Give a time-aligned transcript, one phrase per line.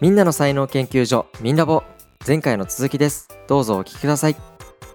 [0.00, 1.82] みんなの才能研究所みんなぼ。
[2.24, 3.28] 前回の続きです。
[3.48, 4.36] どうぞお聞きください。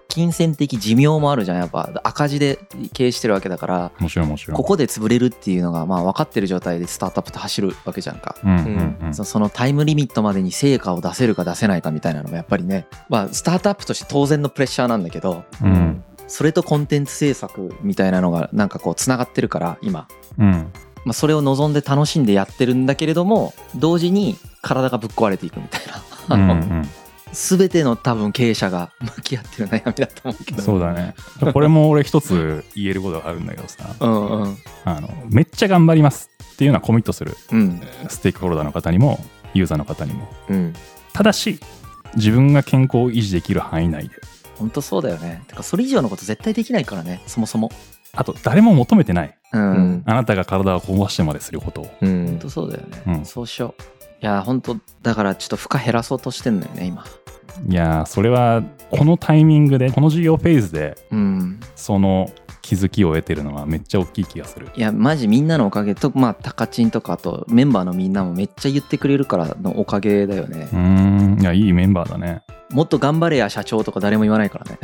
[0.08, 1.58] 金銭的寿命もあるじゃん。
[1.58, 2.58] やっぱ赤字で
[2.94, 3.92] 経営してるわけだから。
[3.98, 4.56] もちろんもちろん。
[4.56, 9.14] ここで潰れるっていうのがまあ分かってる状態でスタートアップって走るわけじゃんか、うんうんうん。
[9.14, 12.86] そそのタイムリミットまでに成果を出せるか出せないかみたいなのもやっぱりね。
[13.10, 16.02] まあスタートアップとして当然のプレッシャーなんだけどうん。
[16.28, 20.08] それとコンテンツ制作みたいなのがなんかこうつながってるから今。
[20.38, 20.72] うん
[21.04, 25.82] まあ、それを望んで楽しんでやってるんだけれども同時に体がぶっ壊れていくみたい
[26.28, 26.88] な、うんうん
[27.34, 30.62] 全ての多分経営者が向き合ってる悩みだと思うけど。
[30.62, 31.14] そうだね。
[31.52, 33.96] これも俺一つ言えることがあるんだけどさ。
[34.00, 34.56] うんうん。
[34.84, 37.36] あのめっちゃ頑張りますっていうのはコミットする。
[37.50, 37.82] うん。
[38.08, 39.18] ステークホルダーの方にも
[39.52, 40.32] ユーザーの方にも。
[40.48, 40.74] うん。
[41.12, 41.58] ただし
[42.14, 44.14] 自分が健康を維持できる範囲内で。
[44.56, 45.42] 本当そうだよね。
[45.48, 47.20] てかそれ以上のこと絶対できないからね。
[47.26, 47.70] そもそも。
[48.12, 51.90] あと誰も求めてないうん、うんあなたが体を壊してまですることを。
[52.02, 52.26] うん。
[52.26, 53.24] 本当そうだよね、うん。
[53.24, 53.82] そうしよう。
[54.22, 57.04] いや本当だからちょっと負荷減らそうとしてんのよね今。
[57.68, 61.60] いやーそれはこのタイミングでこの事業フェーズでうん。
[61.76, 62.30] その
[62.62, 64.70] 気づきを得てるのはめっちゃ大きい気がする。
[64.74, 70.68] いやマジみんなのおかげとまあタカチンとかあとメンバーのみんなもめっちゃ言ってくれるからのおかげだよね。
[70.72, 71.40] う、ーん。
[71.40, 74.78] いやいいメンバーだねもっと頑張れや社長とか誰も言わないからね。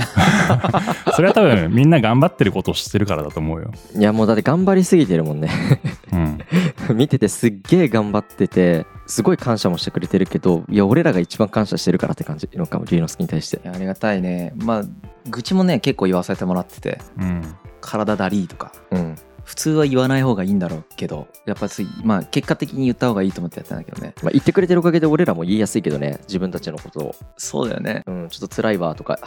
[1.14, 3.72] それは多分みんな頑張ってることを知ってるからだと思うよ。
[3.96, 5.50] いやもうだって頑張りすぎてるもんね。
[6.12, 6.38] うん。
[6.96, 13.60] 見ててすっげえ頑張っててすごい感謝もしてくれてるけどいや俺らが一番感謝してるからって感じのかも龍之介に対して。
[13.68, 14.52] ありがたいね。
[14.56, 14.82] まあ
[15.28, 17.00] 愚痴もね結構言わせてもらってて。
[17.18, 17.42] うん。
[17.80, 18.72] 体だりーとか。
[18.90, 19.16] うん
[19.50, 24.14] 普通は言わない方がいいんだろうけどやっぱついまあ結果的に言った方がいいと思ってやったんだけどね。
[24.22, 27.14] まあ、言ってくれてるおかげで俺らも言いやすいけどね自分たちのことを。
[27.36, 29.18] そうだよね、うんちょっと辛いわとか。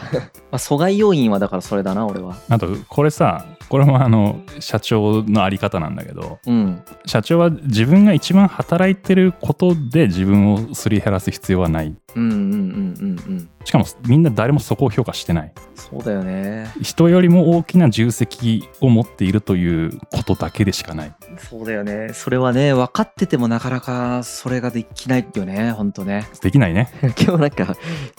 [0.52, 2.36] あ、阻害要因はだからそれだな俺は。
[2.48, 6.82] あとこれさこれもあの社長のあり方なんだけどうん。
[7.04, 11.94] 社長は自分が一番働いてることで自分をすり減らす必要はない。
[12.14, 13.48] うんうんうんうんうん。
[13.64, 15.52] しかもみんな誰もそこを評価してない。
[15.74, 16.70] そうだよね。
[16.80, 21.14] 人よりも大きな重責を持っているということだけでしかない。
[21.38, 22.10] そうだよね。
[22.14, 25.72] それはね分かっててもなかなかそれができないよね。
[25.72, 26.28] ほんとね。
[26.40, 26.90] できないね。
[27.20, 27.76] 今日なんか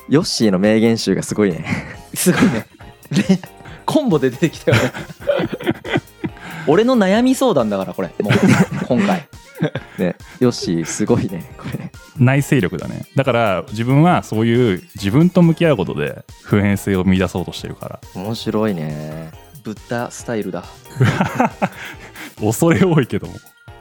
[0.09, 1.65] ヨッシーの名言集がすごいね。
[2.13, 2.67] すごいね。
[3.11, 3.39] で
[3.85, 4.91] コンボで出てきたよね。
[6.67, 8.09] 俺の悩み相談だからこれ。
[8.21, 8.33] もう
[8.87, 9.27] 今回。
[9.97, 10.15] ね。
[10.39, 11.91] ヨッシーすごいねこれ。
[12.17, 13.05] 内省力だね。
[13.15, 17.99] だから自分はそういう自分と向き合うことで普遍性を見出そうとしてるから。
[18.15, 20.63] 面白いねブッダスタイルだ。
[22.39, 23.33] 恐れ多いけども。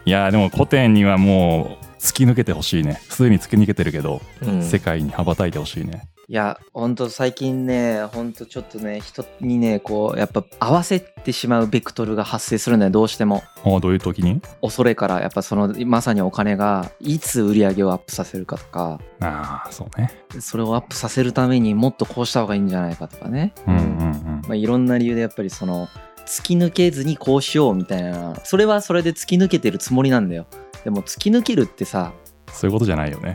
[0.06, 3.00] いやーでも古典にはもう突き抜けてほしいね。
[3.10, 4.62] すでに突き抜けてるけど、うん。
[4.62, 13.42] 世界に羽ばたいてほしいねいやほんと最近ねほんとちょっとね人にねこうやっぱ合わせてしまうベクトルが発生するんだよどうしても。
[13.64, 14.40] おどういう時に？
[14.62, 19.00] 恐れからやっぱそのまさにお金がいつ売り上げをアップさせるかとか。
[19.20, 20.12] ああそうね。
[20.40, 23.52] それをアップさせるためにもっとこうした方がいいんじゃないかとかね。
[23.66, 24.42] うんうんうん。
[24.42, 25.88] まあ、いろんな理由でやっぱりその
[26.26, 28.34] 突き抜けずにこうしようみたいな。
[28.44, 30.46] それはそれで突き抜けてるつもりなんだよ。
[30.84, 32.12] でも突き抜けるってさ
[32.50, 33.34] そういうことじゃないよね、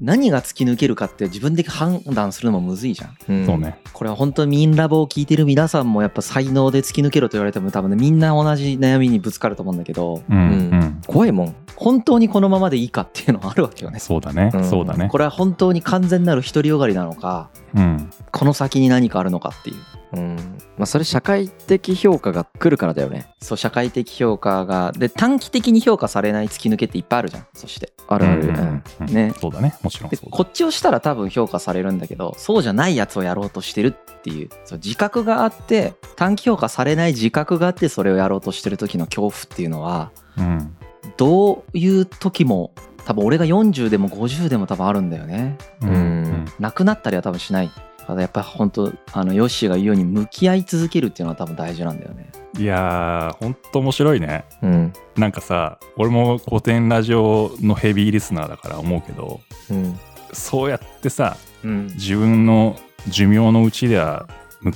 [0.00, 3.16] 何が突き抜けるかって自分で判断するのもむずいじゃん。
[3.28, 3.46] うん。
[3.46, 3.78] そうね。
[3.92, 10.22] これは本当にミンラボを聞いてる皆さんもやっぱ才能で突き抜けろと言われても多分ねみんな同じ悩みにぶつかると思うんだけど。
[10.28, 10.46] うんう、う
[10.78, 11.02] ん。
[11.06, 11.56] 怖いもん。
[11.76, 13.98] 本当にこのままでいいかっていうのはあるわけよね。
[13.98, 14.64] そうだね、うん。
[14.64, 15.08] そうだね。
[15.10, 18.10] これは本当に完全なる独りよがりなのかうん。
[18.32, 19.76] この先に何かあるのかっていう
[20.12, 20.36] うん。
[20.76, 23.28] まあそれ社会的評価が来るからだよね。
[23.40, 27.92] そう社会的評価がで短期的に評価されない突き抜けっていっぱいあるじゃんそして。
[28.08, 29.06] あるある、ううんんうん。
[29.06, 29.32] ね。
[29.40, 29.74] そうだね。
[29.82, 34.48] もちろんこっちをしたら多分評価されるんだけどそうじゃないやつをやろうとしてるっていう。
[34.64, 40.76] そう自覚があって短期評価されない自覚があってそれをやろうとしてる時の恐怖っていうのはうん。
[41.16, 42.72] どういう時も
[43.04, 45.56] 多分俺が40でも50でも多分あるんだよね。
[45.82, 45.90] うん。
[45.90, 46.44] うん。
[46.58, 47.70] なくなったりは多分しない
[48.10, 52.28] ただやっぱり本当あのヨッシーが言うように向き合い続けるっていうのは多分大事なんだよね。
[52.58, 54.44] いやーほんと面白いね。
[54.62, 54.92] うん。
[55.16, 59.40] なんかさ俺も古典ラジオのヘビーリスナーだから思うけど
[59.70, 59.96] うん。
[60.32, 61.86] そうやってさうん。
[61.86, 62.74] 自分の
[63.06, 64.26] 寿命のうちでは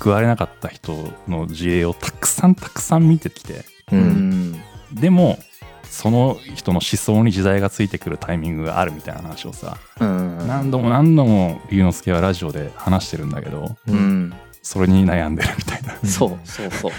[0.01, 0.93] 報われなかった人
[1.27, 4.63] の事例をたくさんたくさん見てきてううんん。
[4.93, 5.39] でも
[5.95, 10.39] その人の思想に時代がついてくるタイミングがあるみたいな話をさ、うん。
[10.49, 14.25] 何度も何度も龍之介はラジオで話してるんだけどううん。
[14.25, 15.95] んそれに悩んでるみたいな。
[16.05, 16.93] そう そうそう。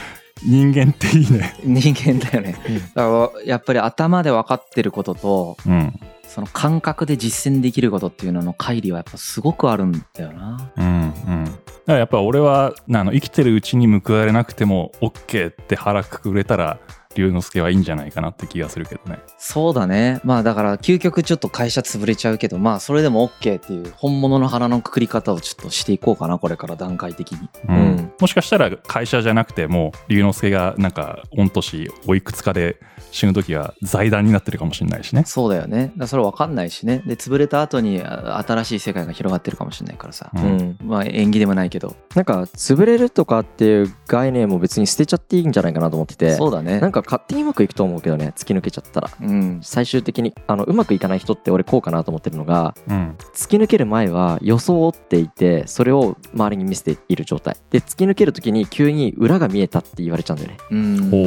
[0.45, 1.55] 人間っていいね。
[1.63, 2.55] 人間だよね。
[2.93, 5.99] だからやっぱり頭で分かってることとうん。
[6.25, 10.71] その感覚で実践できることっていうのの乖離はやっぱすごくあるんだよな。
[10.77, 10.89] うんう
[11.31, 11.43] ん。
[11.45, 11.57] だか
[11.87, 16.79] らやっぱ俺はあの生きてるうちに報われなくても OK って腹くくれたら
[17.15, 19.19] 龍之介はいいんじゃないかなって気がするけどね。
[19.37, 20.21] そうだね。
[20.23, 27.49] まあだから究極ちょっと会社潰れちゃうけどまあそれでも OK っていう本物の腹のくくり方をちょっとしていこうかなこれから段階的に。
[27.67, 27.75] うん。
[27.75, 28.11] うん。
[28.19, 32.77] もしかしたら会社じゃなくてもう龍之介がなんか御年おいくつかで
[33.11, 35.23] 死ぬ時は財団になってるかもしれないしね。
[35.25, 35.87] そうだよね。
[35.87, 37.01] だからそれ分かんないしね。
[37.05, 40.77] で潰れた後にあ新しい世界が広がってるかもしれないからさ、ううんん。
[40.83, 41.95] まあ縁起でもないけど。
[42.13, 46.35] なんか潰れるとかっていう概念も別に捨てちゃっていいんじゃないかなと思ってて。
[46.35, 46.79] そうだね。
[46.79, 49.09] なんか勝手にうまくいくと思うけどね突き抜けちゃったら。
[49.21, 49.59] うん。
[49.61, 53.15] 最終的にあのうまくいかない人って俺こうかなと思ってるのがうん。
[53.33, 57.57] 突き抜ける前は装っていてそれを周りに見せている状態。
[57.69, 60.57] で突き抜ける時に急に裏が見えたって言われちゃうんだよね。
[60.71, 61.09] うん。
[61.09, 61.17] ほ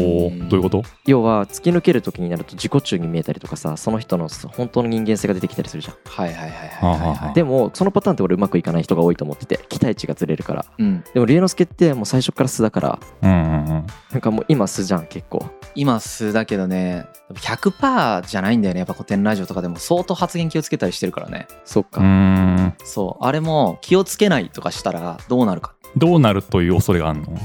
[0.46, 0.48] う。
[0.48, 0.82] どういうこと？
[1.06, 5.94] 要は突き抜ける時になると自己中に見えたりとかさその人の本当の人間性が出てきたりするじゃん。
[6.04, 10.64] はいはいはいはいはい、でもそのパターンって俺うまくいかない人が多いと思ってて期待値がずれるから。
[10.78, 13.86] うん、でも龍之介ってもう最初から素だからうんうんうん。
[14.12, 21.46] なんかもう今素じゃん結構今素だけどね100%じゃないんだよねやっぱ古典ラジオとかでも相当発言気をつけたりしてるからね。
[21.64, 23.24] そっか、うそう。
[23.24, 25.74] あれも気をつけないとかしたらどうなるか。
[25.96, 27.38] どうなるという恐れがあるの？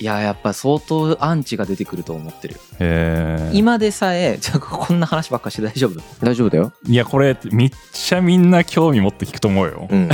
[0.00, 2.54] いややっぱ相当アンチが出てくると思ってる。
[2.54, 6.00] よへえ今でさえじゃあこんな話ばっかして大丈夫？
[6.24, 6.72] 大丈夫だよ。
[6.86, 9.88] いやこれめっちゃみんな興味持って聞くと思うよ。
[9.90, 10.08] うん。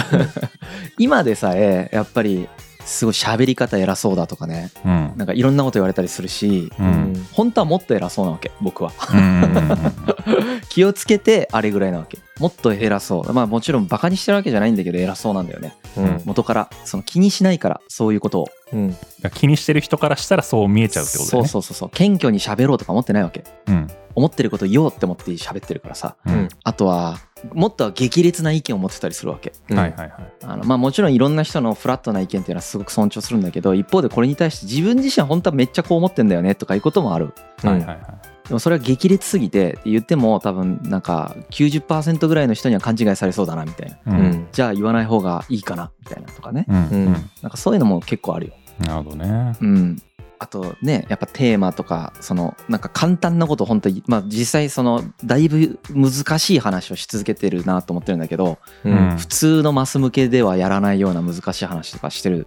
[0.98, 2.48] 今でさえやっぱり
[2.84, 4.70] すごい喋り方偉そうだとかね。
[4.84, 5.12] うん。
[5.16, 6.90] なんかいろんなこと言われたりするしううん。
[7.12, 8.92] ん本当はもっと偉そうなわけ僕は。
[10.68, 12.18] 気をつけてあれぐらいなわけ。
[12.38, 13.32] もっと偉そう。
[13.32, 15.74] まあもちろんバカにしてるわけじゃないんだけど偉そうなんだよね。
[15.96, 16.22] うん。
[16.24, 18.48] 元からその気にしないからそういうことを。
[18.72, 18.96] うん。
[19.34, 21.48] 気にしてる人からしたらそう見えちゃうってことだそうよね。
[21.48, 23.44] そうそうそう謙虚に喋ろうとか思ってないわけ。
[23.66, 23.88] うん。
[24.14, 26.16] 思ってること言おうって思って喋ってるからさ。
[26.26, 26.48] うんうん。
[26.62, 27.18] あとは
[27.52, 29.52] もっと激烈な意見を持ってたりするわけ。
[29.70, 29.78] うん。
[29.78, 30.12] はいはいはい。
[30.44, 37.34] あのまあもちろんいろんな人のフラットな意見っていうのはすごく尊重するんだけど一方でこれに対して自分自身は本当はめっちゃこう思ってんだよねとかいうこともある。
[37.62, 37.98] うんはいはいはい。
[38.48, 44.12] でもそれは激烈すぎて言っても多分なんか90%ぐらいの人には勘違いされそうだなみたいな。
[44.12, 44.48] ううんん。
[44.52, 46.66] じゃあ言わない方がいいかなみたいなとかね。
[46.68, 46.76] うん。
[46.76, 47.12] うん。
[47.42, 48.52] なんかそういうのも結構あるよ。
[48.80, 49.56] なるほどね。
[49.60, 50.02] うん
[50.38, 59.16] あとねやっぱテーマとかそのなんか簡単なこと本当にまあ実際そのだいぶ難しい話をし続けてるなと思ってるんだけどうん。
[59.16, 62.46] 普通のマス向けではやらないような難しい話とかしてる。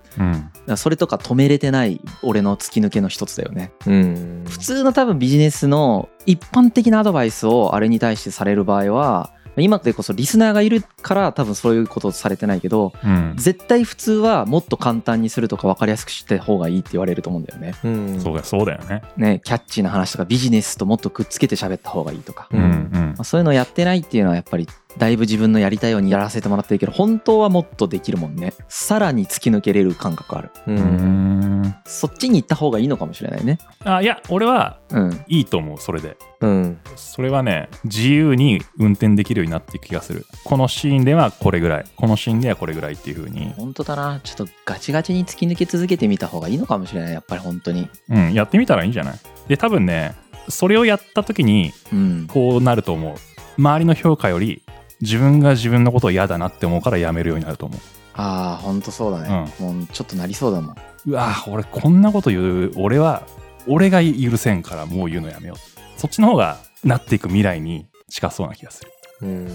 [0.67, 0.77] うん。
[0.77, 3.71] それとか止めれてない俺の突き抜けの一つだよね。
[3.85, 4.45] うん。
[4.47, 13.33] 普通の多分ビジネスの一般的なアドバイスをあれに対してされる場合は今でこそリスナーがいるから多分そういうことされてないけどうん。
[13.37, 17.73] 絶対普通はもっと簡単にするとか分かりやすくした方がいいって言われると思うんだよね。
[17.83, 18.21] うん。
[18.21, 19.01] そうだそうだよね。
[19.17, 22.91] ねキャッチーな話とかビジネスともっとくっつけて喋った方がいいとか、ううんんうん。
[23.09, 24.67] まあ、そういうのをやってないっていうのはやっぱり
[24.97, 28.53] だいぶ自分のやりたいようにやらせてもらってるけど本当はもっとできるもんね。
[28.67, 30.51] さらに突き抜けれる感覚ある。
[30.67, 31.61] ううん。
[31.61, 33.59] んそっちに行った方がいいのかもしれないね。
[33.83, 35.23] あいや俺はうん。
[35.27, 36.17] いいと思うそれで。
[36.41, 36.79] うん。
[36.95, 40.25] それはね自由に運転できるようになっていく気がする。
[40.43, 41.85] このシーンではこれぐらい。
[41.95, 43.53] このシーンではこれぐらいっていう風に。
[43.55, 44.19] 本当だな。
[44.23, 47.13] ちょっとガチガチに突き抜け続けてみた方がいいのかもしれない。
[47.13, 47.87] やっぱり本当に。
[48.09, 48.33] うん。
[48.33, 49.19] やってみたらいいんじゃない？
[49.47, 50.15] で多分ね
[50.49, 52.27] それをやった時にうん。
[52.27, 53.15] こうなると思う。
[53.59, 54.61] 周りの評価より
[55.01, 57.77] 自分が自分のことを嫌だなって思うからやめるようになると思
[58.13, 60.71] ああ本当そうだね、もうちょっとなりそうだもん。
[60.71, 63.27] ううわ俺こんなこと言う俺は
[63.67, 65.99] 俺が許せんからもう言うのやめよう。
[65.99, 68.91] そっちの方がなっていく未来に近そうな気がする。
[69.21, 69.47] うん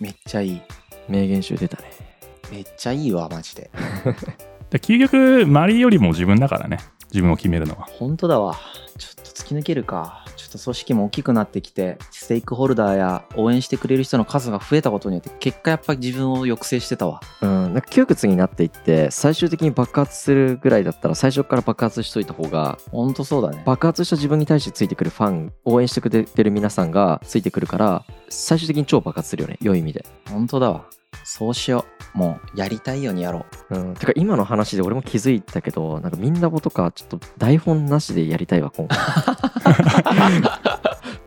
[0.00, 0.62] めっちゃいい
[1.08, 1.90] 名言集出たね。
[2.50, 3.70] めっちゃいいわマジで。
[4.70, 6.78] で究極周りよりも自分だからね。
[7.12, 7.88] 自分を決めるのは。
[7.98, 8.56] 本当だわ。
[8.98, 17.20] ちょっと突き抜けるかっと組織も大きくなってきてステークホルダーや応援してくれる人の数が増えたことによって結果やっぱり自分を抑制してたわ。
[17.40, 17.50] うん。
[17.72, 23.62] なんか窮屈になっていって最終的に爆発するぐらいだったら最初から爆発しといた方が本当そうだね。
[23.64, 29.58] 爆発した自分に対してついてくるファン応援してくれてる皆さんがついてくるから最終的に超爆発するよね。
[29.60, 30.04] 良い意味で。
[30.28, 30.84] 本当だわ
[31.32, 31.84] そうしよ
[32.16, 32.18] う。
[32.18, 33.78] もうやりたいようにやろう。
[33.78, 38.98] うん、てか今の話で俺も気づいたけどなんかみんなとかちょっと台本なしでやりたいわ今回。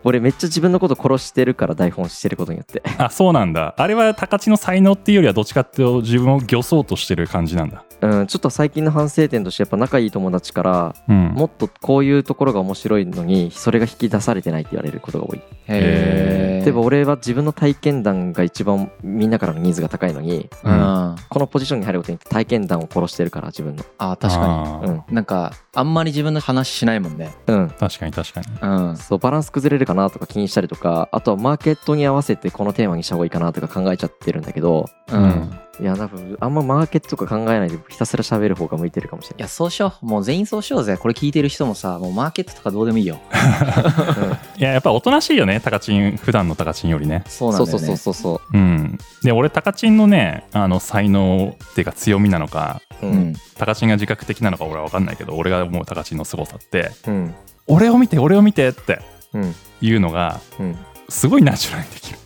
[0.03, 2.83] 俺めっちゃ自分のこと殺してるから台本してることによって。
[2.97, 3.75] あそうなんだ。
[3.77, 7.85] あれは高知の才能っていうよりはどっちかっていうと自分を漁そうとしてる感じなんだ。
[8.01, 11.29] うんちょっと最近の反省点としてやっぱ仲いい友達からうん。
[11.29, 15.41] もっとこういうところが面白いのにそれが引き出されてないって言われることが多い。
[15.69, 21.15] へ例えば俺は自分の体験談が一番みんなからのニーズが高いのにううん。
[21.29, 23.83] このポジションに入ることによって体験談を殺してるから自分の。
[23.97, 24.95] あ確かあーうん。
[24.95, 27.33] になんかあんまり自分の話しないもんね。
[27.47, 27.69] うん。
[27.79, 28.47] 確かに確かに。
[28.61, 28.97] うん。
[28.97, 35.51] そうバランス崩れるかなとか気にしたりとかあとはマーケットに合わせてこのテーマにした方がいいかなとか考えちゃってるんだけどうん。
[35.79, 39.41] いや多分あんまマーケットとか考えないでひたすら喋る方が向いてるかもしれい。
[39.41, 40.05] やそうしよう。
[40.05, 40.83] もう全員そうしよう。
[40.83, 43.17] ぜこれ聞いてる人もさもうマーケットとかどうでもいいよ。
[43.31, 47.23] ない、いややっぱおとなしいよねタカチン普段のタカチンよりね。
[47.27, 47.85] そうなんだよね。
[47.87, 48.97] そうそうそうそうん。
[49.23, 53.17] で俺タカチンのねあの才能っていうか強みなのかうううん。
[53.31, 57.33] んタカチンが自覚的なのか俺は分かんないけど俺が思うタカチンの凄さってうん。
[57.67, 58.99] 俺を見て俺を見てって
[59.33, 59.55] うん。
[59.81, 60.77] いうのがうん。
[61.09, 62.19] すごいナチュラルにできる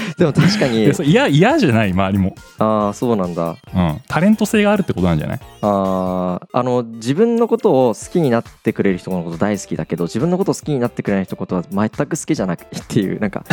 [0.18, 0.90] でも確かに。
[1.04, 3.56] 嫌嫌じゃない周りも、ああそうなんだ。
[3.74, 5.40] うん、タレント性があるってことなんじゃない？
[5.62, 13.44] あーあの自分のことを好きになってくれる人のこと大好きだけど自分のことを好きになってくれない人のことは全く好きじゃなくてっていうなんか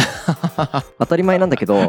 [0.99, 1.87] 当たり前なんだけど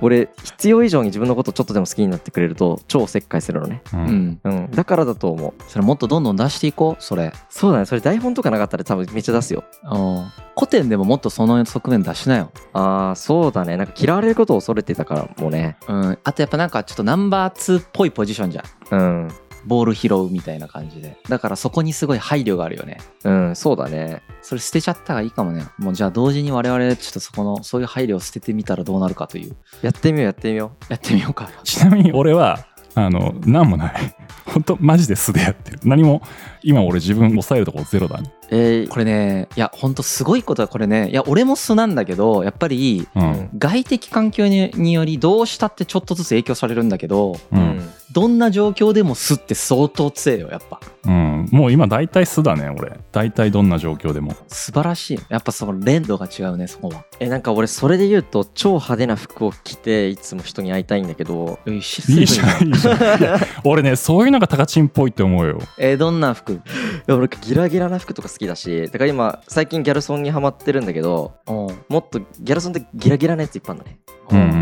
[0.00, 4.04] 俺必要以上に自分のことをちょっとでも好きになってくれると超おせっかいするのね、ううん。
[4.04, 5.52] んうん、だからだと思う。
[5.68, 7.32] それもっとどんどん出していこうそれ。
[7.48, 7.84] そうだね。
[7.86, 9.64] それ台本とかなかったら多分めっちゃ出すよ。
[9.90, 10.24] うん。
[10.56, 12.50] 古典でももっとその側面出しなよ。
[12.72, 13.76] ああそうだね。
[13.76, 15.76] なんか嫌われることを恐れてたからもうね。
[15.88, 16.18] うん。
[16.22, 18.64] あとやっぱなんかちょっとナンバー2っぽいポジションじゃん。
[19.00, 19.28] うん。
[19.66, 21.16] ボール拾うみたいな感じで。
[21.28, 22.98] だからそこにすごい配慮があるよね。
[23.24, 24.22] うんそうだね。
[24.40, 25.66] それ捨てちゃった方がいいかもね。
[25.78, 29.56] もうじゃあ同時に我々ちょっとそこのそういう配慮を捨ててみたらどうなるかという。
[29.82, 31.50] やってみようやってみよやってみようか。
[31.64, 32.67] ちなみに俺は
[33.06, 34.14] あの何もない。
[34.46, 35.80] 本当マジで素でやってる。
[35.84, 36.22] 何も
[36.62, 38.20] 今俺自分抑えるところゼロだ。
[38.20, 50.80] ねうえーこれねいやほんとすごいことはこれねいや俺も素なんだけどやっぱりうん、うん外的環境にによりどうしたってちょっとずつ影響されるんだけどうんどんな状況でも素って相当強いよやっぱ。
[51.04, 52.98] うん、もう今大体素だね俺。
[53.12, 54.34] 大体どんな状況でも。
[54.48, 57.04] 素晴らしいやっぱその連度が違うねそこは。
[57.20, 61.58] えなんか俺それで言うと超派手な服を着ていつも人に会いたいんだけど。
[61.66, 62.94] いいいいじゃんいいじゃ
[63.36, 63.40] ん。
[63.64, 65.58] 俺ねそういうのがタカチンっぽいって思うよ。
[65.78, 66.54] えーどんな服？
[66.54, 66.60] い
[67.06, 68.86] や俺ギラギラな服とか好きだし。
[68.86, 71.54] だから今最近ギャルソンにハマってるんだけどうん。
[71.88, 73.98] もっとギャルソンってギラギラなやついっぱいあるのね。
[74.06, 74.17] うんうん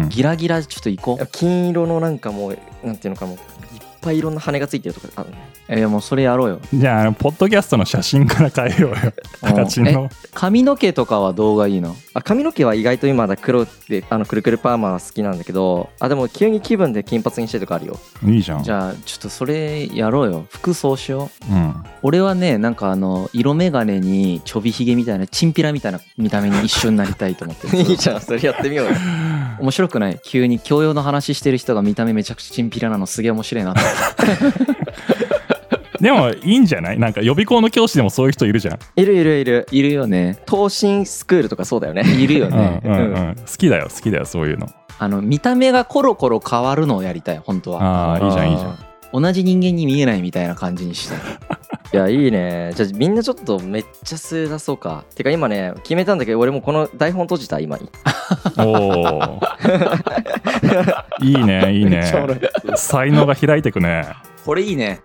[0.08, 1.26] ギラギラちょっと行こう。
[1.26, 3.38] 金色のなんかもうなんていうのかも
[4.06, 5.36] ぱいいろんな羽がついてるとかあるの？
[5.36, 6.60] ねえーもうそれやろうよ。
[6.72, 8.96] じゃああのポッドキャストの写真から変えようよ。
[9.40, 11.96] タカチンの髪の毛とかは動画いいの？
[12.14, 17.98] あ髪の毛は意外と今だ黒であのくるくるパーマは好きなんだけどあでも急に気分で金髪にしてるとかあるよ。
[18.24, 18.62] いいじゃん。
[18.62, 20.46] じゃあちょっとそれやろうよ。
[20.50, 21.52] 服装しよう。
[21.52, 21.74] うん。
[22.02, 27.78] 俺はねなんかあの色眼鏡にちょびひげみたいなチンピラみたいな見た目に一緒になりたいと思ってる。
[27.82, 28.92] いいじゃんそれやってみようよ。
[29.60, 30.20] 面白くない？
[30.24, 33.80] 急に教養の話してる人が見た目めちゃくちゃチンピラなのすげえ面白いなって
[36.00, 36.98] でもいいんじゃない？
[36.98, 39.66] なんか予備校の教師でもそういう人いるじゃん、いるいるいる。
[39.70, 40.38] いるよね。
[40.48, 42.02] 東進スクールとかそうだよね。
[42.20, 42.92] いるようんね、うん。
[42.92, 42.96] う
[43.32, 44.68] ん、好きだよ好きだよそういうの。
[44.98, 51.18] あの見た目がコロコロ変わるのをやりたい本当はああいいじゃんいいじゃんん同じ人間に見えないみたいな感じにしたい
[51.92, 52.72] いやいいね。
[52.74, 55.04] じゃあみんなちょっとめっちゃ素出そうか。
[55.14, 57.78] てか今ね決めたんだけど俺もこの台本閉じた今。
[58.58, 59.40] おお
[61.20, 62.12] いいねいいね。
[62.64, 64.06] い才能が開いてくね。
[64.44, 65.00] これいいね。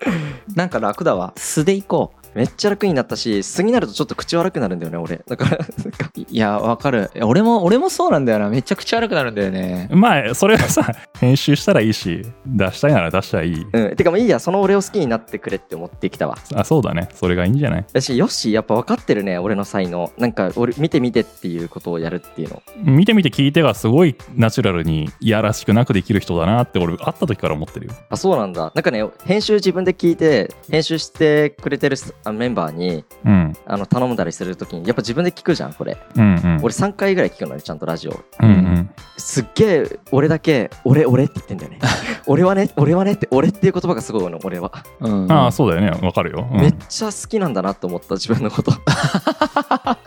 [0.55, 1.33] なんか楽だわ。
[1.35, 5.21] 素でいこめっちゃ楽になったし素になるとちょっと口悪くなるんだよね俺。
[5.27, 7.11] だからなんかういやわかる。
[7.23, 8.49] 俺も俺もそうなんだよな。
[8.49, 9.89] めっちゃ口悪くなるんだよね。
[9.91, 13.65] まあそれはさ編集したらいいし出したいなら出したらいい。
[13.71, 13.95] うん。
[13.95, 16.37] てかまあいいやその俺を好きになってくれって思ってきたわ。
[16.55, 17.09] あそうだね。
[17.13, 17.85] それがいいんじゃない？
[17.91, 20.11] だしよしやっぱ分かってるね俺の才能。
[20.17, 22.61] なんか俺見て見てっていうことをやるっていうの。
[22.77, 27.93] 見てみて聞いてがすごいナチュラルにいやらしくなくできる人だなって俺会った時から思ってるよ。
[28.09, 28.71] あそうなんだ。
[28.73, 33.53] なんかね編集自分で聞いて編集してくれてるあメンバーにうん。
[33.65, 35.97] あの頼んだりするときにやっぱ自分で聞くじゃんこれ。
[36.15, 36.59] うんうん。
[36.63, 38.23] 俺3回ぐらい聞くのねちゃんとラジオ。
[38.41, 38.89] うんうん。
[39.17, 41.79] すっげえ俺だけ俺俺って言ってんだよね。
[42.27, 45.31] 俺はね俺はねって俺っていう言葉がすごいの俺は、うん。
[45.31, 45.99] ああそうだよね。
[46.01, 46.61] わかるよ、うん。
[46.61, 48.71] めっちゃ好きなんだなって思った自分のこと。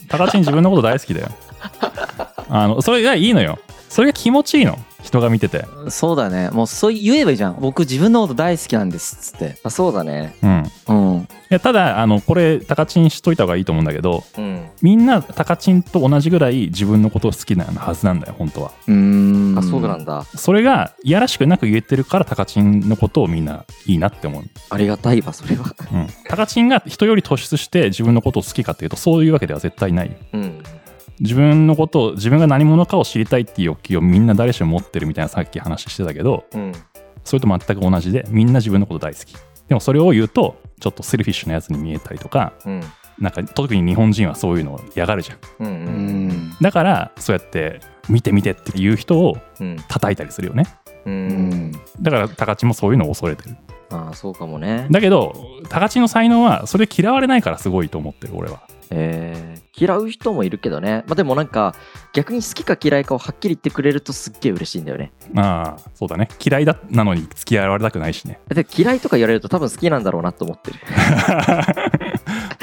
[0.08, 1.28] タカチン自分のこと大好きだよ。
[2.48, 3.58] あのそれがいいのよ。
[3.88, 4.78] それが気持ちいいの。
[5.04, 5.66] 人が見てて。
[5.90, 6.50] そうだね。
[6.50, 7.56] もうそう言えばいいじゃん。
[7.60, 9.58] 僕自分のこと大好きなんですっつって。
[9.62, 10.34] あそうだね。
[10.42, 10.64] うん。
[10.88, 11.20] うん。
[11.20, 14.68] いやただあのこれタカチンしといた方がいいと思うんだけどうん。
[14.82, 18.72] みんなタカチンと同じぐらい自分のことを好きなはずなんだよ本当は。
[18.86, 18.94] うー
[19.54, 19.58] ん。
[19.58, 20.24] あそうなんだ。
[20.34, 25.64] それがいやらしくなく言えてるからタカチンのことをみんないいなって思う、ありがたいわそれは。
[25.92, 30.14] うん、タカチンが人より突出して自分のことを好きかっていうとそういうわけでは絶対ないよ。
[30.32, 30.62] うん。
[31.20, 36.72] 自分のことを自分が何者かを知りたいっていう欲求をみんな誰しも持ってるみたいなさっき話してたけどうん。
[37.24, 39.34] それと全く同じでみんな自分のこと大好き
[39.68, 42.82] でもそれを言うとちょっとセルフィッシュなやつに見えたりとかうん。
[43.18, 45.38] なんか特に日本人はそういうのを嫌がるじゃん。
[45.60, 46.28] うんううん。
[46.28, 49.76] んだからそうやって見て見てっていう人をうん。
[49.88, 50.66] 叩いたりするよね。
[51.06, 51.50] ううん。
[51.70, 53.56] んだから高知もそういうのを恐れてる。
[53.90, 54.88] ああそうかもね。
[54.90, 55.32] だけど
[55.70, 58.62] 高知の才能はそれ嫌われないからすごいと思ってる俺は
[58.94, 61.02] えー嫌う人もいるけどね。
[61.08, 61.74] まあでもなんか
[62.12, 65.12] 逆に好きか嫌いかをはっきり言ってくれるとすっげえ嬉しいんだよね。
[65.36, 66.28] ああそうだね。
[66.44, 68.38] 嫌いだなのに付き合われたくないしね。
[68.48, 70.78] で嫌いとか言われると多分好きなんだろうなと思ってる。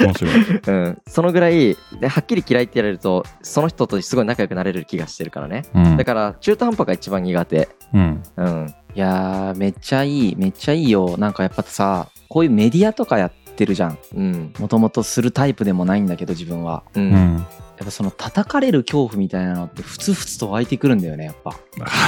[0.00, 0.60] 面白い。
[0.66, 0.98] うん。
[1.06, 5.64] そのぐらいではっきり嫌いって言われるとその人とすごい仲良くなれる気がしてるからね。
[5.74, 5.96] うん。
[5.98, 7.68] だから中途半端が一番苦手。
[7.92, 8.22] うん。
[8.36, 8.74] うん。
[8.94, 11.18] いやーめっちゃいいめっちゃいいよ。
[11.18, 13.98] なんかやっぱさこういうメディアとかやってるじゃん。
[14.14, 14.52] うん。
[14.58, 16.82] もともとするタイプでもないんだけど自分は。
[16.94, 17.12] ううん。
[17.12, 17.36] ん
[17.78, 21.56] やっぱその叩かれる恐怖みたいなのってふつふつと湧いてくるんだよねやっぱ。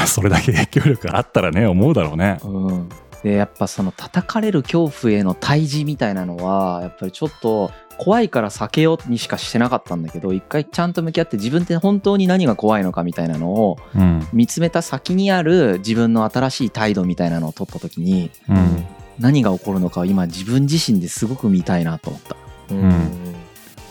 [0.07, 2.39] それだけ影響力あったらね思うだろうね。
[2.45, 2.89] うん。
[3.25, 14.29] でやっぱその叩かれる恐怖への対峙みたいなのはやっぱりちょっと怖いから避けようにしかしてなかったんだけど一回ちゃんと向き合って自分って本当に何が怖いのかみたいなのをうん。
[14.33, 18.87] 見つめた先にある自分の新しい態度みたいなのを取った時にうん
[19.18, 22.37] 何が起こるのかを今自分自身ですごく見たいなと思った。
[22.71, 23.35] うんうん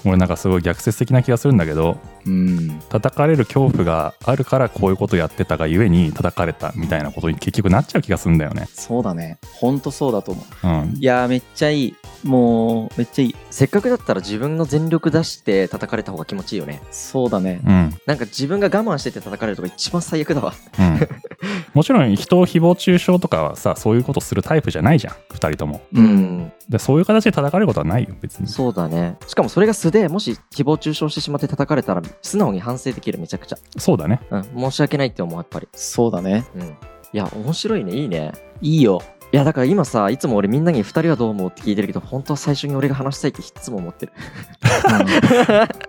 [0.06, 9.38] 俺なんかすごい逆説的な気がするんだけどうん、叩かれる恐怖があるからこういうことやってたがゆえに叩かれたみたいなことに結局なっちゃう気がするんだよねそうだね。
[9.52, 10.68] ほんとそうだと思う。
[10.68, 11.96] うんいやーめっちゃいい。
[12.24, 13.36] もうめっちゃいい。
[13.52, 17.60] せっかくだったら自分の全力出して叩かれた方が気持ちいいよねそうだね。
[17.66, 21.00] うんなんか自分が我慢してて叩かれるとか一番最悪だわうん
[21.74, 25.14] もちろん人を誹謗中傷とかはさそういうことするタイプじゃないじゃん。
[25.34, 25.82] 2人とも。
[25.94, 26.52] うん。
[26.70, 28.48] でそういう形で叩かれることはないよ別に。
[28.48, 29.18] そうだね。
[29.28, 33.58] しかもそれが素でもし誹謗中傷してしまって叩かれたら素直に反省できるめちゃくちゃ。
[33.78, 34.22] そうだね。
[34.30, 34.44] うん。
[34.44, 35.68] 申し訳ないって思うやっぱり。
[35.74, 36.46] そうだね。
[36.56, 36.78] うん
[37.14, 38.32] いや面白いねいいね。
[38.60, 39.00] いいよ。
[39.32, 44.14] いやだから今さいつも俺みんなに2人はどう思うって聞いてるけど本当は最初に俺が話したいっていつも思ってる。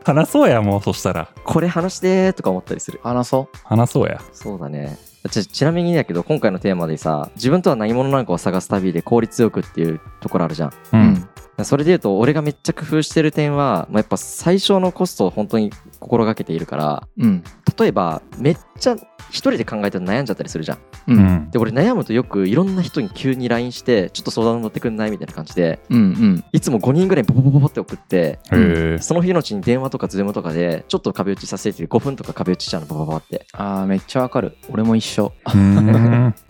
[0.05, 1.29] 話そうやもうそしたら。
[1.45, 3.01] これ話してーとか思ったりする。
[3.03, 4.21] 話そ話そうや。
[4.33, 4.99] そうだね
[5.31, 10.97] ちちなみにだけど今回のテーマでさ自分とは何者なのかを探す旅で効率よくっていうところあるじゃんうう。
[10.97, 11.29] ん。
[11.65, 15.71] それで言うと俺がめっちゃ工夫してる点は、まあ、やっぱ最小のコストを本当に
[16.05, 17.43] 心がけているからうん。
[17.79, 18.95] 例えばめっちゃ
[19.31, 20.81] 一人で考えて悩んじゃったりするじゃんう。
[21.09, 25.99] うんんで俺悩むとよくいろんな人に急に LINE してちょっと相談乗ってくんないみたいな感じでうん。
[25.99, 26.45] うん。
[26.53, 28.39] いつも5人ぐらいボボボボボって送って
[29.01, 34.57] その日のうちに電話とかズームとかでちょっと壁打ちさせて5分とか壁打ちしちゃうのボボボボってあーめっちゃわかる。
[34.71, 35.33] 俺も一緒。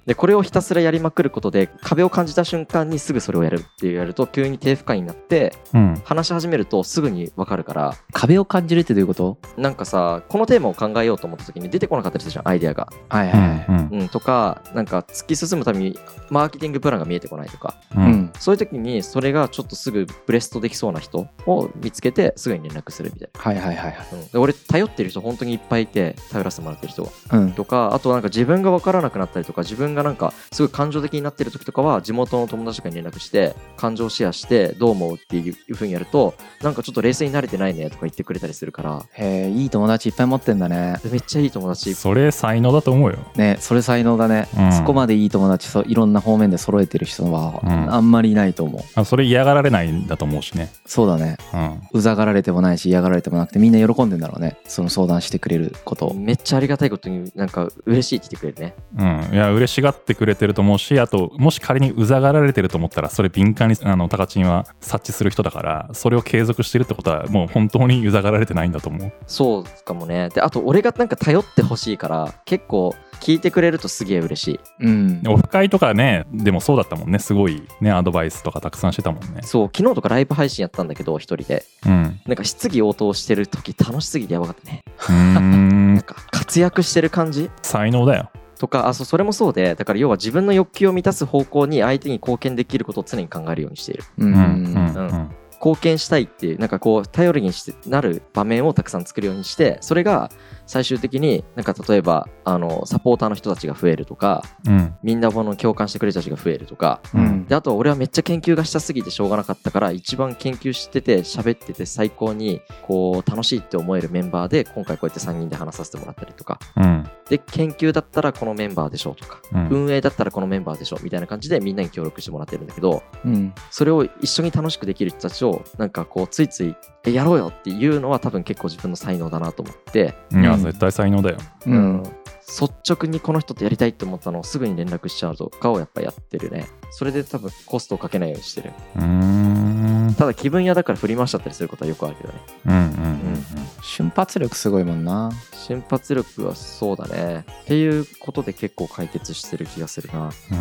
[0.07, 9.39] でこれをひたすらやりまくることで壁を感じた瞬間にすぐそれをやるっていうやると急に低負荷になってうん話し始めるとすぐに分かるから壁を感じるってどういうこと？
[9.57, 13.65] なんかさこのテーマを考えようと思った時に出てこなかったりするじゃんアイデアが、はいはいはい。
[13.69, 14.01] うん。
[14.01, 15.99] うん、とかなんか突き進むために
[16.31, 17.75] マーケティングプランが見えてこないとか。
[17.97, 18.07] ううん。
[18.07, 18.33] ん。
[18.39, 23.95] そういう時にそれがちょっとすぐブレストできそうな人を見つけてすぐに連絡するみたいはいはいはいはい。
[23.95, 27.53] な、うん、で俺頼ってる人本当にいっぱいいて頼らせてもらってる人うん。
[27.53, 39.05] とかあとなんか自分が分からなくなったりとか自分がなんかすごい感情的になってる時とかは地元の友達とかに連絡して感情シェアしてどう思うっていう風にやるとなんかちょっと冷静になれてないねとか言ってくれたりするから。
[39.13, 40.97] へえ、いい友達いっぱい持ってんだね。
[41.11, 44.49] めっちゃいい友達それ才能だと思うよね、それ才能だね。
[44.57, 48.83] うんそこまでいい友達そういろんな方面で揃えてる人はうんあんまりいないと思う。
[48.95, 51.37] あそれ嫌がられないんだと思うしねそうだね。
[51.53, 54.57] うんうざがられてもないし嫌がられてもなくてみんな喜んでんだろうね。
[54.67, 56.15] その相談してくれることを。
[56.15, 70.29] めっちゃありがたいことになんか嬉しいって言ってくれるねうん、いや嬉しがってくれてると思うしあともし仮にうざがられてると思ったらそれ敏感にあのタカチンは察知する人だからそれを継続してるってことはもう本当にうざがられてないんだと思うそうかもね。
[70.31, 74.61] であと俺がなんか頼ってほしいから結構聞いてくれるとすげえ嬉しい。
[74.81, 75.23] うん。
[75.27, 77.19] オフ会とかねでもそうだったもんね。
[77.19, 79.41] すごいねアドバイスとかたくさんしてたもんね。
[79.43, 81.65] そう昨日とかライブ配信やったんだけど一人で。
[81.87, 82.21] うん。
[82.27, 84.83] なんか質疑応答してる時楽しすぎてやばかったね。
[84.99, 85.95] うーん。
[85.95, 87.51] なんか活躍してる感じ？
[87.63, 88.31] 才能だよ。
[88.59, 94.05] とかあそうそれもそうでだから要は自分の欲求を満たす方向に相手に貢献できることを常に考えるようにしている。
[94.19, 94.25] う。
[94.25, 94.97] うんんうん。
[94.97, 95.31] うん
[95.65, 97.51] 貢献したいっていうなんかこう頼りに
[97.87, 100.31] なる場面をたくさん作るようにしてそれが
[100.67, 104.95] 最終的になんか例えばあのサポーターの人たちが増えるとかうん。
[105.03, 107.27] みんなもの共感してくれる人たちが増えるとかううん。
[107.27, 107.47] ん。
[107.47, 116.59] であとは俺はめっちゃ研究がしたすぎてしょうがなかったから一番研究してて喋ってて最高にこう楽しいって思えるメンバーで今回こうやって3人で話させてもらったりとか。
[116.77, 117.09] うん。
[117.29, 119.69] で研究だったらこのメンバーでしょうとかうん。
[119.69, 123.55] 運営だったらこのメンバーでしょみたいな感じでみんなに協力してもらってるんだけどうん。
[123.71, 126.75] それを一緒に楽しくできる人たちをなんかこうついつい
[127.07, 130.15] えやろうよっていうのは多分結構自分の才能だなと思って、
[130.59, 131.39] 絶対才能だよ。
[131.67, 132.03] うん。
[132.47, 136.69] 率直にこの人とやりたいって思ったのをすぐに連絡しちゃうとかをやっぱやってるね。
[136.91, 138.73] それで多分コストをかけないようにしてる。
[138.97, 142.41] うーんただ気分屋だから振り回しちゃったりすることはよくあるけどね。
[142.67, 142.81] うんうんう
[143.21, 143.45] ん
[143.83, 145.31] 瞬発力すごいもんな。
[145.53, 147.45] 瞬発力はそうだね。
[147.63, 150.31] っていうことで結構解決してる気がするな。
[150.53, 150.61] うんう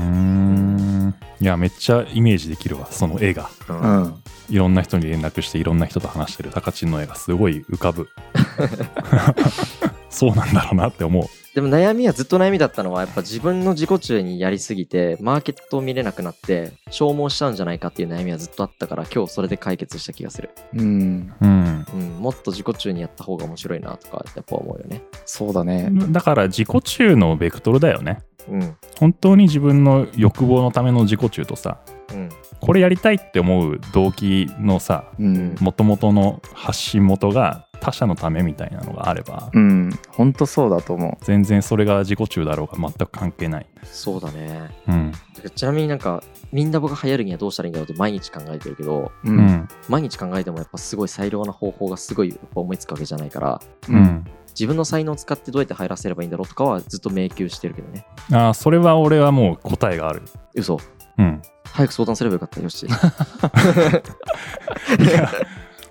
[1.08, 1.16] ん。
[1.40, 3.50] いやめっちゃイメージできるわその絵が。
[3.70, 4.24] ううんん。
[4.50, 8.10] いろんな人に連絡していろんな人と話してるタカチンの絵がすごい浮かぶ。
[10.10, 21.34] そうなんだろうなって思うでも悩みはずっと悩みだったのはやっぱ自分の自己中にやりすぎてマーケットを見れなくなって消耗しちゃうんじゃないかっていう悩みはずっとあったから今日それで解決した気がする、うん。
[21.42, 21.86] うん。
[21.94, 25.04] うん、もっと自己中にやった方が面白いなとかやっぱ思うよね。
[25.26, 25.90] そうだね。
[26.10, 28.20] だから自己中のベクトルだよね。
[28.50, 28.76] うん。
[29.00, 31.78] 本当に自分の欲望のための自己中とさ
[32.14, 32.30] うん。
[32.60, 35.56] これやりたいって思う動機のさうん。
[35.60, 39.92] もともとの発信元が他者のためみたいなのがあればうん。
[40.10, 43.66] 本当そうだと思全然それが自己中だろうが全く関係ない。
[43.84, 44.70] そうだね。
[44.88, 45.12] うん。
[45.56, 49.38] ちなみになんかみんな僕が流行るにはどうしたらいいんだろうって毎日考えてるけどううん。
[49.40, 58.06] ん毎日考えてもやっぱすごい最良な方法がすごい思いつくわけじゃないからうん、自分の才能を使ってどうやって入らせればいいんだろうとかはずっと迷宮してるけどね。
[58.32, 60.22] ああそれは俺はもう答えがある。
[60.56, 60.80] 嘘。
[61.18, 61.42] うん
[61.74, 62.86] 早く相談すればよかったよし。
[62.88, 62.90] い
[65.12, 65.30] や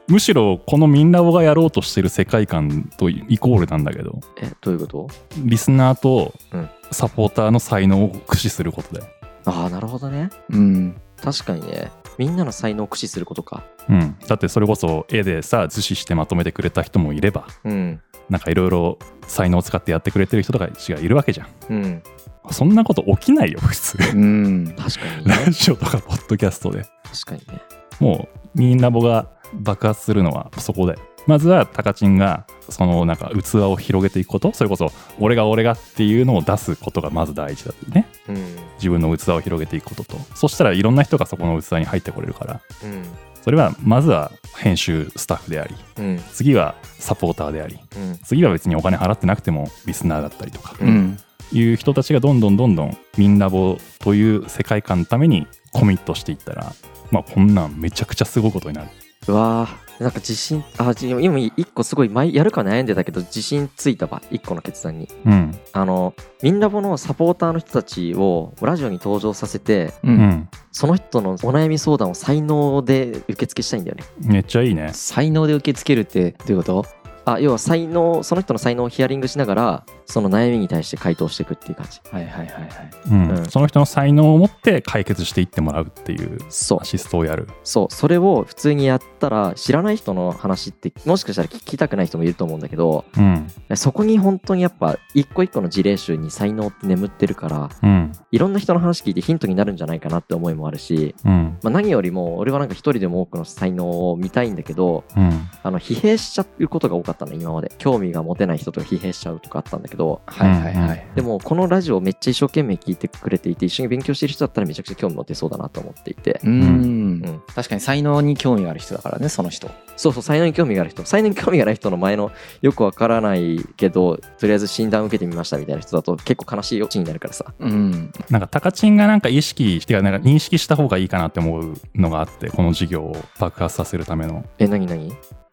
[0.08, 5.08] むしろこのミンラボがやろうとしてる世界観とイコールなんだけどえどういうこと？
[5.38, 6.68] リスナーとうん。
[6.90, 9.06] サポーターの才能を駆使することだよ、
[9.46, 10.28] ああなるほどね。
[10.50, 10.94] うん。
[11.22, 11.90] 確かにね。
[12.18, 13.62] みんなの才能を駆使することか。
[13.88, 17.46] うん、だってそれこそ絵でさ図示してまとめてくれた人もいれば。
[17.64, 21.48] うんなんかいろいろ才能を使ってやってくれてる人とかがいるわけじゃん。
[21.70, 22.02] うん。
[22.50, 23.98] そんなこと起きないよ普通。
[24.16, 24.74] うん。
[24.76, 26.84] 確かにねラジオとかポッドキャストで。
[27.04, 27.62] 確かにね。
[28.00, 30.98] もうミンラボが爆発するのはそこで。
[31.28, 34.52] まずはタカチンがそのなんか器を広げていくこと。
[34.52, 38.08] それこそ俺が俺がっていうのを出すことがまず大事だってね。
[38.28, 38.56] うん。
[38.76, 40.16] 自分の器を広げていくことと。
[40.34, 42.60] そしたらいろんな人がそこの器に入ってこれるから。
[42.84, 43.04] うん
[43.42, 46.20] それはまずは編集スタッフでありうん。
[46.32, 48.18] 次はサポーターでありうん。
[48.24, 51.18] 次は別にお金払ってなくてもリスナーだったりとかうん。
[51.52, 56.72] いう人たちがどんどんどんどんミンラボという世界観のためにコミットしていったら
[57.10, 58.88] まあこんなんめちゃくちゃすごいことになる。
[59.28, 65.08] うわーなんか自信あじ今一個すごい前やるか悩んでたけど自信ついたわ一個の決断に。
[65.24, 65.58] うん。
[65.72, 70.14] あのミンラボのサポーターの人たちをラジオに登場させてううん。
[70.18, 74.04] んその人のお悩み相談を才能で受付したいんだよね。
[74.20, 74.90] めっちゃいいね。
[74.94, 77.01] 才能で受け付けるってどういうこと？
[77.24, 82.00] あ要は才能その人の才能をヒアリングしながらその悩みに対して回答していくっていう感じ。
[82.10, 82.90] はいはいはいはい。
[83.10, 83.30] うん。
[83.30, 86.78] うんその人の才能を持って解決していってもらうっていうそう。
[86.80, 87.48] アシストをやる。
[87.64, 87.94] そう。
[87.94, 93.46] それを普通にやったら知らない人の話ってもしかしたら聞きたくない人もいると思うんだけどうん。
[93.74, 98.12] そこに本当にやっぱ一個一個の事例集に才能って眠ってるからうん。
[98.30, 101.58] いろんな人の話聞いてヒントになるんじゃないかなって思いもあるし、うん。
[101.62, 105.48] まあ、何よりも俺はなんか一人でも多くの才能を見たいんだけどうん。
[105.62, 107.72] あの疲弊しちゃうことが多かったの今まで。
[107.78, 110.20] 興味が持てない人とか疲弊しちゃうとかあったんだけど。
[110.26, 111.06] はいはいはい。
[111.14, 116.40] でもこのラジオめっちゃ一生懸命聞いてくれていて一緒に勉強している人だったらめちゃくちゃ興味持てそうだなと思っていて。
[116.44, 116.62] うん。
[116.62, 117.42] うん。
[117.54, 119.70] 確かに才能に興味がある人だからねその人。
[119.96, 127.52] そうそう才能に興味がある人才能に興味がない人の前のよくわからないけどとりあえず診断受けてみましたみたいな人だと結構悲しいオチになるからさ。
[127.58, 128.12] うん。
[128.30, 134.44] なんかタカチンがなんか意識してなんか認識した方がいいかなって思うのがあってこの事業を爆発させるための。
[134.58, 135.12] え何何？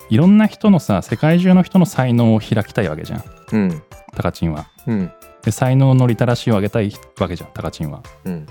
[0.10, 3.24] いろんな人のさ世界中の人の才能を開きたいわけじゃん。
[3.54, 3.84] うん。
[4.16, 4.68] タカチンは。
[4.88, 5.12] うん。
[5.44, 7.52] で才能のリテラシーを上げたいわけじゃん。
[7.54, 8.48] タカチンはうん。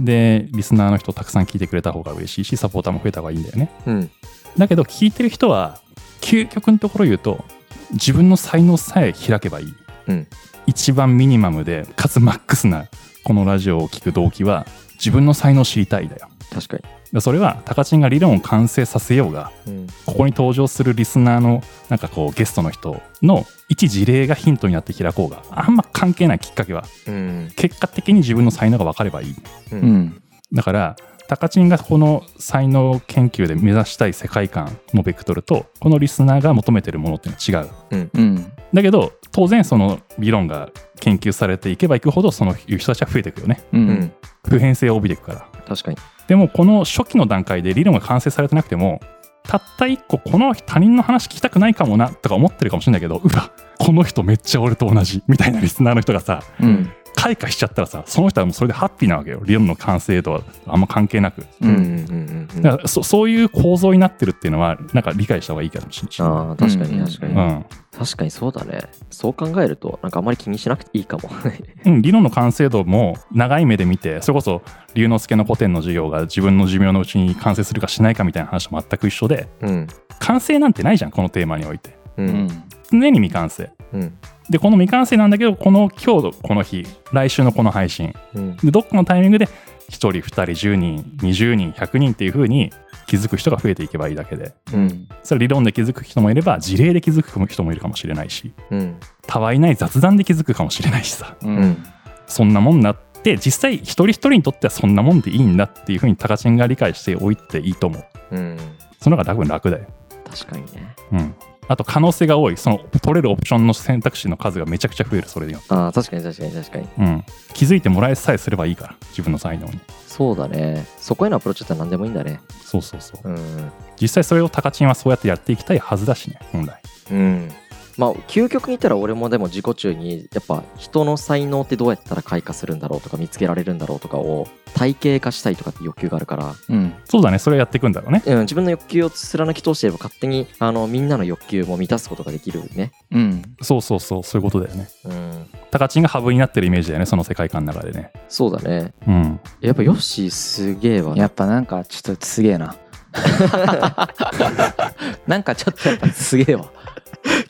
[0.00, 3.70] でリスナーの人たくさん聞いてくれた方が嬉しいしサポーターも増えた方がいいんだよね。
[3.86, 4.10] うん。
[4.58, 5.80] だけど聞いてる人は
[6.20, 7.44] 究極のところ言うと
[7.92, 9.74] 自分の才能さえ開けばいい、
[10.08, 10.26] うん。
[10.66, 12.86] 一番ミニマムでかつマックスな
[13.22, 16.28] このラジオを聞く動機は自分の才能を知りたいだよ。
[16.52, 16.84] 確かで
[17.20, 19.86] それはタカチンが理論を完成させようがにうん。
[20.06, 27.52] ここに登場するリスナーのなんかこうゲストの人の一事例がヒントになって開こうがあんま関係ないきっかけはうん。
[27.56, 29.36] 結果的に自分の才能が分かればいい。
[29.72, 29.98] ううん。
[29.98, 30.96] んだから
[31.28, 38.10] タカチンがこの才能研究で目指したい世界観のベクトルとこのリスナーが求めてるものっていうのは違う。
[38.14, 38.52] うん。
[38.72, 43.64] だけど当然その理論が研究されていけばいくほどそのいう人たちは増えていくよね。
[43.72, 44.12] ううんん。
[44.48, 45.96] 普遍性を帯びていくから確かに。
[46.26, 49.00] でもこの初期の段階で理論が完成されてなくても
[49.44, 59.40] たった一個この他人の話聞きたくないかもなとか思ってるかもしれないけどうわこの人めっちゃ俺と同じみたいなリスナーの人がさうん開花しちゃったらさその人はもうそれでハッピーなわけよ。
[59.44, 61.40] 理論の完成度はあんま関係なく。
[61.40, 62.62] ううんうんんうんうん。
[62.62, 66.36] だからそそういう構造になってるっていうのはなんか理解した方がいいかもしれない。
[66.36, 67.66] ああ確かに確かに、うん。
[67.98, 68.82] 確かにそうだね。
[69.10, 71.30] そう考えるとなんかあんまり気にしなくていいかも。
[71.86, 74.62] うん、理論の完成度も長い目で見てそれこそ
[74.94, 79.86] 龍之介の古典の授業が自分の寿命のうちに完成するかしないかみたいな話と全く一緒でうん。
[80.18, 81.96] 完成なんてないじゃんこのテーマにおいて。
[82.18, 82.48] ううんん。
[82.90, 83.70] 常に未完成。
[83.94, 84.12] うん
[84.50, 88.14] でこの未完成なんだけどこの今日この日来週のこの配信。
[88.34, 88.56] うん。
[88.56, 89.48] でどっかのタイミングで1
[89.90, 92.72] 人2人10人20人100人っていう風に
[93.06, 94.54] 気づく人が増えていけばいいだけで。
[94.72, 95.08] うん。
[95.22, 98.52] それ理論で気づく人もいれば事例で気づく人もいるかもしれないし。
[98.70, 98.96] うん。
[99.26, 101.36] たわいない雑談で気づくかもしれないしさ。
[101.42, 101.60] ううん。
[101.60, 101.86] ん
[102.26, 108.36] そんなもんなって実際一人一人にとってはそんなもんでいいんだっていう風にタカチンが理解しておいていいと思う。
[108.36, 108.56] うん。
[109.00, 109.86] その方が多分楽だよ。
[110.28, 110.94] 確かにね。
[111.12, 111.34] うん
[111.68, 112.56] あと可能性が多い。
[112.56, 115.28] その取れるオプションの選択肢の数がめちゃくちゃ増える。
[115.28, 116.88] それによってああ確かに確かに確かに。
[116.98, 117.24] うん。
[117.54, 118.96] 気づいてもらえさえすればいいから。
[119.10, 119.80] 自分の才能に。
[120.06, 120.86] そうだね。
[120.98, 122.40] そこへのアプローチだったら何でもいいんだね。
[122.62, 123.28] そうそうそう。
[123.28, 123.70] うん。
[124.00, 127.50] 実際それをタカチンはそうやってやっていきたいはずだしね本来うん
[127.98, 137.38] まあ究極に言ったら俺もでも自己中にやっぱ人の才能ってどうやったら開花するんだろうとか見つけられるんだろうとかを体系化したいとかって欲求があるから、うんそうだね。
[137.38, 138.22] それをやっていくんだろうね。
[138.26, 142.92] うん、自分の欲求を貫き通していれば勝手にあのみんなの欲求も満たすことができるね。
[143.10, 143.42] うん。
[143.62, 144.88] そうそうそうそういうことだよね。
[145.04, 145.46] うん。
[145.70, 148.12] タカチンがハブになってるイメージだよねその世界観の中でね。
[148.28, 148.92] そうだね。
[149.06, 149.40] うん。
[149.60, 151.16] やっぱヨッシーすげえわ。
[151.16, 152.76] やっぱなんかちょっとすげえな。
[155.26, 156.70] なんかちょっとやっぱすげえわ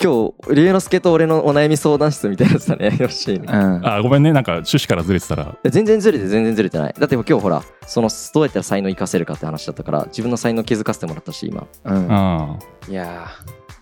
[0.06, 2.96] 今日龍之介と俺のお悩み相談室みたいなやつだね。
[3.00, 3.84] ヨッシーねうん。
[3.84, 4.32] あごめんね。
[4.32, 5.58] なんか趣旨からずれてたら。
[5.64, 6.94] 全然ずれて全然ずれてない。
[6.96, 11.66] だって今日ほらそのどうやったら才能生かせるかって話だったから自分の才能気づかせてもらったし今。
[11.82, 12.12] うん。
[12.12, 12.56] あ
[12.88, 13.26] いや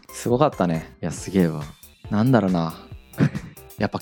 [0.09, 0.97] ーすごかったね。
[1.03, 1.63] いやすげえわ。
[2.11, 2.73] なんだろうな。
[3.77, 4.01] やっぱ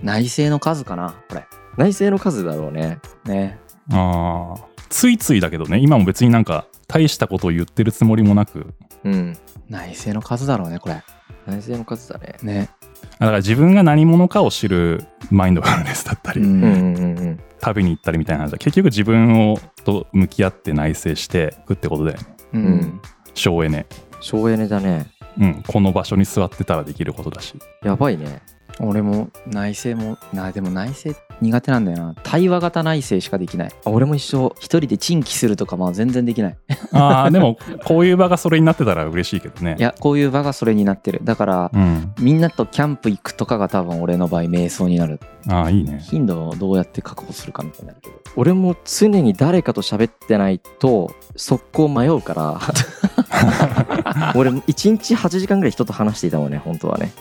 [0.00, 1.44] 内政の数かなこれ。
[1.76, 3.00] 内政の数だろうね。
[3.24, 3.58] ね。
[3.90, 4.62] あー。
[4.90, 5.78] ついついだけどね。
[5.80, 8.74] 今も別になんか大したことを言ってるつもりもなく。
[9.02, 9.36] うん。
[9.68, 11.02] 内政の数だろうねこれ
[11.48, 12.36] 内政の数だね。
[12.42, 12.70] ね。
[13.18, 16.62] だから自分が何者かを知るマインドフルネスだったり、うん。
[16.62, 22.26] うんうん旅に行ったりみたいな話は結局自分をと向き合って内省していくってことだよね。
[22.52, 22.64] うん。
[22.64, 23.00] うん
[23.34, 23.86] 省エネ。
[24.20, 25.06] 省エネだね。
[25.38, 25.62] うん。
[25.66, 27.54] この場所に座ってたらできることだし。
[27.82, 28.42] やばいね。
[28.80, 32.14] 俺も内政もなでも内政苦手なんだよな。
[32.22, 33.72] 対話型内政しかできない。
[33.84, 34.54] あ俺も一緒。
[34.58, 36.56] 一人で陳記するとかまあ全然できない。
[36.92, 39.76] ああ でもこういう場がそれになってたら嬉しいけどね。
[39.78, 41.20] いやこういう場がそれになってる。
[41.24, 42.12] だからうん。
[42.18, 45.20] みんなとキャンプ行くとかが多分俺の場合瞑想になる。
[45.48, 46.00] ああいいね。
[46.02, 48.18] 頻度をどうやって確保するかみたいになるけど。
[48.36, 52.60] 俺も常に誰かと喋ってないと速攻迷うから
[54.34, 57.12] 俺1日8時間ぐらい人と話していたもんね本当はね。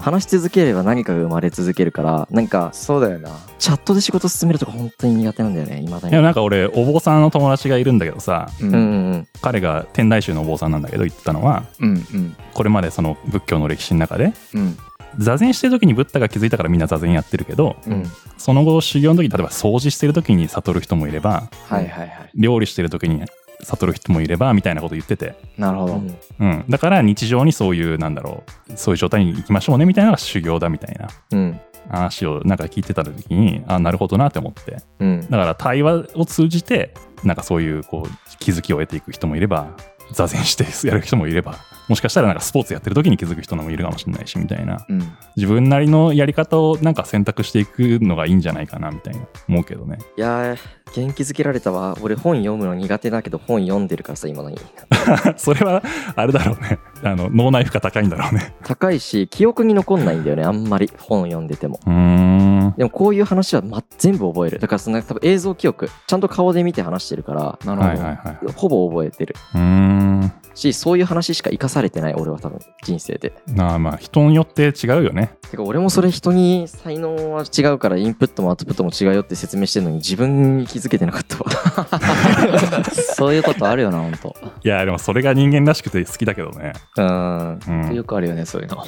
[0.00, 3.30] 話し続ければ何かが生まれ続けるからなんかそうだよな。
[3.58, 6.12] チャットで仕事進めるとか本当に苦手なんだよねいまだに。
[6.12, 9.28] いやなんか俺お坊さんの友達がいるんだけどさううんんうん。
[9.40, 12.36] 彼が天台宗のお坊さんなんだけど言ってたのはうんうん。
[12.52, 14.76] これまでその仏教の歴史の中でうん。
[15.16, 18.10] 座禅してる時にブッダが気づいたからみんな座禅やってるけどうんうん。
[18.36, 22.10] その後修行の時に例えば掃除してる時に悟る人もいればはいはいはい。
[22.34, 23.22] 料理してる時に
[23.64, 26.18] 悟る人もいればみたいなこと言ってて、なるほど、うん。
[26.38, 31.60] うん、だから日常にそういうなんだろうそういう状態に行きましょうねみたいなのが修行だみたいなうん。
[31.90, 34.78] 話をなんか聞いてた時にあなるほどなって思って。
[35.00, 35.20] うん。
[35.22, 39.76] だから対話を通じてなんかそういうこう気づきを得ていく人もいれば
[40.12, 41.56] 座禅してやる人もいれば
[41.88, 44.84] もしかしたらなんかスポーツやってる時に気づく人もいるかもしれないしみたいな。
[44.88, 45.16] うん。
[45.36, 49.98] 自分なりのやり方をなんか選択していくのがいいんじゃないかなみたいな思うけどね。
[50.16, 50.58] いやー
[50.94, 51.96] 元気づけられたわ。
[52.00, 54.58] 俺本読むの苦手だけど本読んでるからさ今のに。
[55.36, 55.82] それは
[56.16, 56.78] あれだろうね。
[57.02, 58.54] あの脳内負荷高いんだろうね。
[58.62, 61.80] 高いし記憶に残んないんだよねあんまり本読んでても。
[61.86, 62.74] うーん。
[62.76, 64.58] でもこういう話は、ま、全部覚える。
[64.58, 68.52] だからその多分映像記憶ちゃんと顔で見て話してるからなるほど、はいはいはい。
[68.54, 69.34] ほぼ覚えてる。
[69.54, 70.32] うーん。
[70.54, 73.32] しそういう話しか生かされてない俺は多分人生で。
[73.54, 75.36] まあまあ人によって違うよね。
[75.50, 82.84] てか俺もそれ人に才能は違うからインプットもアウトプットも違うよって説明してるのに自分に気づけてなかったわ。
[82.94, 87.60] そういうことあるよな本当いやでもそれが人間らしくて好きだけどね、うん。
[87.66, 88.84] うん、よくあるよねそういうの。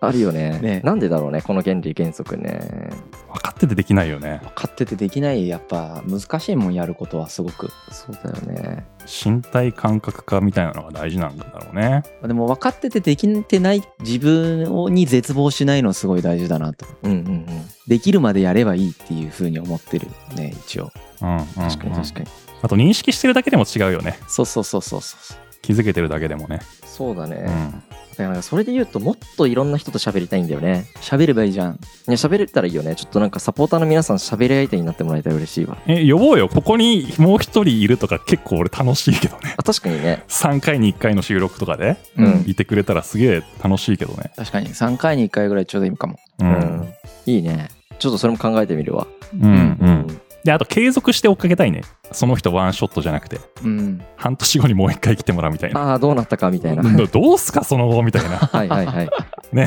[0.00, 0.58] あるよね。
[0.60, 0.80] ね。
[0.84, 2.90] なんでだろうねこの原理原則ね。
[3.32, 4.40] 分かっててできないよね。
[4.44, 7.70] 分かっててできないやっぱ難しいもんやることはすごく。
[7.90, 12.02] そうだよね身体感覚化みたいなのが大事なんだろうね。
[12.22, 16.86] でも分かっててできてない自分に絶望しないのすごい大事だなと。
[17.02, 17.46] うんうんうん。
[17.86, 20.92] できるまでやればいいっていうふうに思ってるね一応。
[21.20, 21.44] うんうんうん。
[21.44, 22.26] 確かに確かに。
[22.62, 24.18] あと認識してるだけでも違うよね。
[24.26, 25.44] そうそうそうそうそう。
[25.64, 27.82] 気づけてるだけでもね、そうだね、うん、
[28.16, 30.86] だからそれで言うともっといろんな人と喋りたいんだよね。
[31.00, 31.72] 喋ればいいじゃん。
[31.74, 31.76] い
[32.08, 32.94] や喋れたらいいよね。
[32.96, 35.76] ちょっとなんかサポーターの皆さん喋り相手になってもらえたら嬉しいわ。
[35.86, 36.48] え呼ぼうよ。
[36.48, 39.54] ここにもう一人いるとか結構俺楽しいけどね。
[39.56, 40.22] あ確かにね。
[40.28, 42.44] 3回に1回の収録とかでうん。
[42.46, 44.32] いてくれたらすげえ楽しいけどね。
[44.36, 44.68] 確かに。
[44.68, 46.18] 3回に1回ぐらいちょうどいいかも。
[46.40, 46.50] ううん。
[46.52, 46.88] ん、
[47.26, 47.68] いいね。
[47.98, 49.06] ちょっとそれも考えてみるわ。
[49.32, 49.44] うん。
[49.44, 51.82] うんであと継続して追っかけたいね。
[52.12, 53.40] その人ワンショットじゃなくて。
[53.64, 54.04] うん。
[54.16, 55.80] 半年後にもう一回来てもらうみたいな。
[55.80, 56.82] ああどうなったかみたいな。
[56.82, 58.36] どどうすかその後みたいな。
[58.52, 59.10] はいはいはい。
[59.52, 59.66] ね。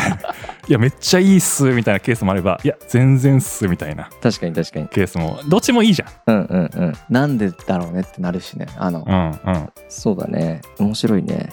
[0.68, 4.10] いやめっちゃいいっすみたいなケースもあればいや全然っすみたいな。
[4.22, 4.88] 確かに確かに。
[4.90, 5.40] ケースも。
[5.48, 6.10] どっちもいいじゃん。
[6.28, 6.94] うんうんうん。
[7.10, 9.04] なんでだろうねってなるしねあの。
[9.08, 9.70] うんうん。
[9.90, 10.62] そうだね。
[10.80, 11.50] 面白いね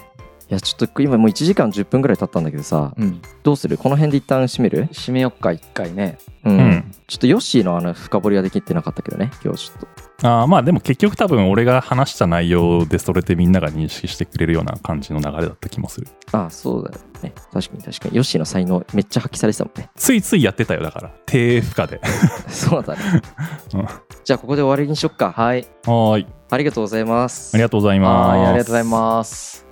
[0.51, 3.23] いやちょっと今もう1時間10分ぐらい経ったんだけどさうん。
[3.43, 3.79] どうする？
[3.79, 4.87] この辺で一旦閉める？
[4.93, 6.19] 締めよっか1回ね。
[6.45, 6.93] うん、うん。
[7.07, 9.89] ちょっとヨッシーのあの深掘りはできてなかったけどね今日ちょっと。
[10.29, 16.07] あーまあでも結局多分俺が話した内容でそれでみんなが認識してくれるような感じの流れだった気もする。
[16.33, 17.33] ああそうだよね。
[17.53, 18.17] 確かに確かに。
[18.17, 19.89] ヨッシーの才能めっちゃ発揮されてたもんね。
[19.97, 21.11] ついついやってたよだから。
[21.25, 22.01] 低負荷で。
[22.49, 23.01] そうだね。
[23.75, 23.87] うん。
[24.25, 25.33] じゃあここで終わりにしよっか。
[25.33, 25.67] はい。
[25.87, 26.27] はーい。
[26.51, 27.51] ありがとうございます。
[27.55, 28.31] ありがとうございます。
[28.31, 29.65] はいありがとうございます